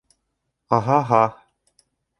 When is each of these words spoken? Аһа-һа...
Аһа-һа... 0.79 1.23